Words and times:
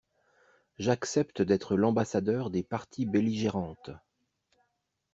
J'accepte 0.79 1.43
d'être 1.43 1.77
l'ambassadeur 1.77 2.49
des 2.49 2.63
parties 2.63 3.05
belligérantes. 3.05 3.91